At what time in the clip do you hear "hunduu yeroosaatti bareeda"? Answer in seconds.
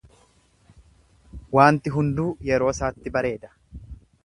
1.97-3.55